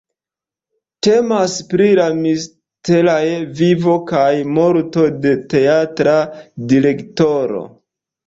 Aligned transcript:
Temas 1.07 1.57
pri 1.73 1.89
la 1.99 2.05
misteraj 2.21 3.27
vivo 3.61 3.97
kaj 4.13 4.31
morto 4.55 5.05
de 5.27 5.33
teatra 5.55 6.15
direktoro. 6.73 7.63